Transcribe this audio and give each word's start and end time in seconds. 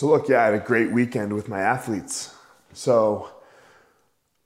So, 0.00 0.06
look, 0.06 0.30
yeah, 0.30 0.40
I 0.40 0.44
had 0.46 0.54
a 0.54 0.58
great 0.58 0.92
weekend 0.92 1.34
with 1.34 1.46
my 1.50 1.60
athletes. 1.60 2.34
So, 2.72 3.28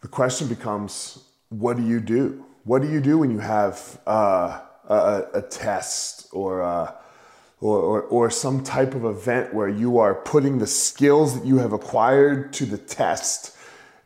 the 0.02 0.08
question 0.08 0.48
becomes 0.48 1.22
what 1.48 1.76
do 1.76 1.84
you 1.84 2.00
do? 2.00 2.44
What 2.64 2.82
do 2.82 2.90
you 2.90 3.00
do 3.00 3.18
when 3.18 3.30
you 3.30 3.38
have 3.38 4.00
uh, 4.04 4.62
a, 4.88 5.22
a, 5.34 5.42
test 5.42 6.26
or, 6.32 6.60
uh, 6.60 6.90
or, 7.60 7.78
or, 7.78 8.02
or 8.02 8.30
some 8.30 8.64
type 8.64 8.96
of 8.96 9.04
event 9.04 9.54
where 9.54 9.68
you 9.68 9.98
are 9.98 10.16
putting 10.16 10.58
the 10.58 10.66
skills 10.66 11.38
that 11.38 11.46
you 11.46 11.58
have 11.58 11.72
acquired 11.72 12.52
to 12.54 12.66
the 12.66 12.76
test 12.76 13.56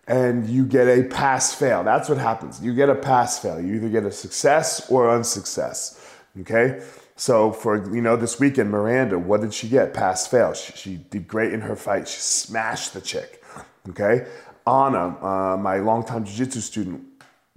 and 0.06 0.46
you 0.50 0.66
get 0.66 0.86
a 0.86 1.04
pass 1.04 1.54
fail? 1.54 1.82
That's 1.82 2.10
what 2.10 2.18
happens. 2.18 2.62
You 2.62 2.74
get 2.74 2.90
a 2.90 2.94
pass 2.94 3.38
fail. 3.38 3.58
You 3.58 3.76
either 3.76 3.88
get 3.88 4.04
a 4.04 4.12
success 4.12 4.90
or 4.90 5.08
unsuccess. 5.08 5.98
Okay? 6.42 6.82
So 7.18 7.50
for 7.50 7.92
you 7.92 8.00
know 8.00 8.14
this 8.14 8.38
weekend, 8.38 8.70
Miranda, 8.70 9.18
what 9.18 9.40
did 9.40 9.52
she 9.52 9.68
get? 9.68 9.92
Pass 9.92 10.28
fail. 10.28 10.54
She, 10.54 10.72
she 10.74 10.96
did 10.96 11.26
great 11.26 11.52
in 11.52 11.60
her 11.62 11.74
fight. 11.74 12.06
She 12.06 12.20
smashed 12.20 12.94
the 12.94 13.00
chick. 13.00 13.42
Okay, 13.88 14.28
Anna, 14.64 15.16
uh, 15.20 15.56
my 15.56 15.78
longtime 15.78 16.24
jiu-jitsu 16.24 16.60
student, 16.60 17.02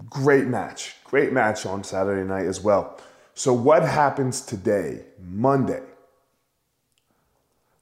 great 0.10 0.48
match. 0.48 0.96
Great 1.04 1.32
match 1.32 1.68
on 1.68 1.84
Saturday 1.84 2.28
night 2.28 2.48
as 2.48 2.60
well. 2.60 3.00
So 3.36 3.54
what 3.54 3.84
happens 3.84 4.42
today, 4.42 5.04
Monday? 5.24 5.84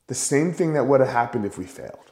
The 0.08 0.16
same 0.16 0.52
thing 0.52 0.74
that 0.74 0.86
would 0.86 1.00
have 1.00 1.10
happened 1.10 1.46
if 1.46 1.58
we 1.58 1.66
failed. 1.66 2.12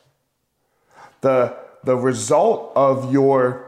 The 1.20 1.58
the 1.84 1.98
result 1.98 2.72
of 2.76 3.12
your 3.12 3.67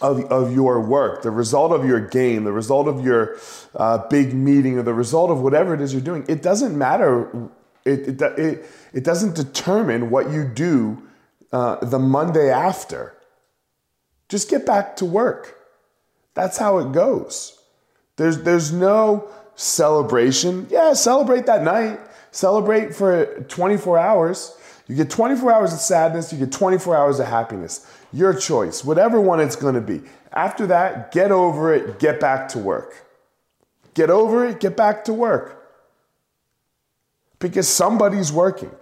of, 0.00 0.24
of 0.24 0.54
your 0.54 0.80
work, 0.80 1.22
the 1.22 1.30
result 1.30 1.72
of 1.72 1.84
your 1.86 2.00
game, 2.00 2.44
the 2.44 2.52
result 2.52 2.88
of 2.88 3.04
your 3.04 3.38
uh, 3.76 3.98
big 4.08 4.34
meeting, 4.34 4.78
or 4.78 4.82
the 4.82 4.94
result 4.94 5.30
of 5.30 5.40
whatever 5.40 5.74
it 5.74 5.80
is 5.80 5.92
you're 5.92 6.02
doing, 6.02 6.24
it 6.28 6.42
doesn't 6.42 6.76
matter. 6.76 7.48
It, 7.84 8.08
it, 8.08 8.22
it, 8.38 8.66
it 8.92 9.04
doesn't 9.04 9.34
determine 9.34 10.10
what 10.10 10.30
you 10.30 10.44
do 10.44 11.02
uh, 11.52 11.84
the 11.84 11.98
Monday 11.98 12.50
after. 12.50 13.14
Just 14.28 14.50
get 14.50 14.66
back 14.66 14.96
to 14.96 15.04
work. 15.04 15.56
That's 16.34 16.58
how 16.58 16.78
it 16.78 16.92
goes. 16.92 17.58
There's, 18.16 18.42
there's 18.42 18.72
no 18.72 19.28
celebration. 19.54 20.66
Yeah, 20.70 20.94
celebrate 20.94 21.46
that 21.46 21.62
night. 21.62 22.00
Celebrate 22.30 22.94
for 22.94 23.26
24 23.48 23.98
hours. 23.98 24.56
You 24.86 24.96
get 24.96 25.10
24 25.10 25.52
hours 25.52 25.72
of 25.72 25.78
sadness, 25.78 26.32
you 26.32 26.38
get 26.38 26.52
24 26.52 26.96
hours 26.96 27.18
of 27.18 27.26
happiness. 27.26 27.86
Your 28.12 28.34
choice, 28.34 28.84
whatever 28.84 29.20
one 29.20 29.40
it's 29.40 29.56
gonna 29.56 29.80
be. 29.80 30.02
After 30.32 30.66
that, 30.66 31.10
get 31.10 31.30
over 31.30 31.72
it, 31.72 31.98
get 31.98 32.20
back 32.20 32.48
to 32.50 32.58
work. 32.58 33.06
Get 33.94 34.10
over 34.10 34.46
it, 34.46 34.60
get 34.60 34.76
back 34.76 35.04
to 35.04 35.12
work. 35.12 35.60
Because 37.38 37.68
somebody's 37.68 38.32
working. 38.32 38.72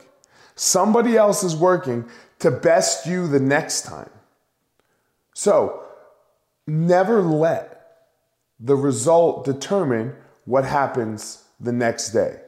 Somebody 0.55 1.17
else 1.17 1.45
is 1.45 1.55
working 1.55 2.09
to 2.41 2.51
best 2.51 3.07
you 3.07 3.29
the 3.29 3.41
next 3.41 3.83
time. 3.83 4.11
So, 5.35 5.85
never 6.67 7.23
let 7.23 7.83
the 8.59 8.77
result 8.77 9.45
determine 9.45 10.15
what 10.45 10.65
happens 10.65 11.45
the 11.61 11.73
next 11.73 12.11
day. 12.11 12.41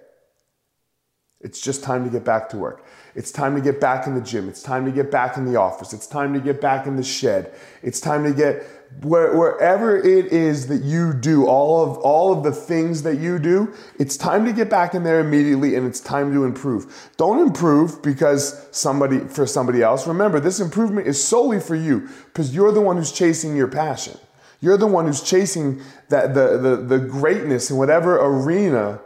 It's 1.44 1.60
just 1.60 1.84
time 1.84 2.04
to 2.04 2.10
get 2.10 2.24
back 2.24 2.48
to 2.48 2.56
work. 2.56 2.84
It's 3.14 3.30
time 3.30 3.54
to 3.54 3.60
get 3.60 3.80
back 3.80 4.06
in 4.06 4.14
the 4.14 4.20
gym. 4.20 4.48
It's 4.48 4.62
time 4.62 4.84
to 4.86 4.90
get 4.90 5.10
back 5.10 5.36
in 5.36 5.44
the 5.44 5.56
office. 5.56 5.92
It's 5.92 6.06
time 6.06 6.32
to 6.32 6.40
get 6.40 6.60
back 6.60 6.86
in 6.86 6.96
the 6.96 7.02
shed. 7.02 7.54
It's 7.82 8.00
time 8.00 8.24
to 8.24 8.32
get 8.32 8.66
where, 9.02 9.36
wherever 9.36 9.96
it 9.96 10.26
is 10.32 10.68
that 10.68 10.82
you 10.82 11.12
do 11.12 11.46
all 11.46 11.84
of 11.84 11.98
all 11.98 12.32
of 12.32 12.42
the 12.42 12.50
things 12.50 13.02
that 13.02 13.18
you 13.18 13.38
do. 13.38 13.72
It's 13.98 14.16
time 14.16 14.44
to 14.46 14.52
get 14.52 14.70
back 14.70 14.94
in 14.94 15.04
there 15.04 15.20
immediately, 15.20 15.76
and 15.76 15.86
it's 15.86 16.00
time 16.00 16.32
to 16.32 16.44
improve. 16.44 17.10
Don't 17.18 17.40
improve 17.40 18.02
because 18.02 18.66
somebody 18.72 19.20
for 19.20 19.46
somebody 19.46 19.82
else. 19.82 20.06
Remember, 20.06 20.40
this 20.40 20.58
improvement 20.58 21.06
is 21.06 21.22
solely 21.22 21.60
for 21.60 21.76
you 21.76 22.08
because 22.26 22.54
you're 22.54 22.72
the 22.72 22.80
one 22.80 22.96
who's 22.96 23.12
chasing 23.12 23.54
your 23.54 23.68
passion. 23.68 24.18
You're 24.60 24.78
the 24.78 24.86
one 24.86 25.06
who's 25.06 25.22
chasing 25.22 25.82
that 26.08 26.32
the, 26.32 26.56
the, 26.56 26.76
the 26.76 26.98
greatness 26.98 27.70
in 27.70 27.76
whatever 27.76 28.18
arena 28.18 29.00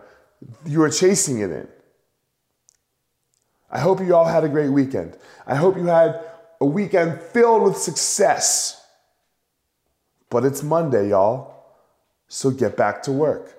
you 0.64 0.80
are 0.82 0.90
chasing 0.90 1.40
it 1.40 1.50
in. 1.50 1.66
I 3.70 3.80
hope 3.80 4.00
you 4.00 4.14
all 4.14 4.24
had 4.24 4.44
a 4.44 4.48
great 4.48 4.70
weekend. 4.70 5.16
I 5.46 5.54
hope 5.54 5.76
you 5.76 5.86
had 5.86 6.20
a 6.60 6.66
weekend 6.66 7.20
filled 7.20 7.62
with 7.62 7.76
success. 7.76 8.84
But 10.30 10.44
it's 10.44 10.62
Monday, 10.62 11.10
y'all. 11.10 11.54
So 12.28 12.50
get 12.50 12.76
back 12.76 13.02
to 13.04 13.12
work. 13.12 13.57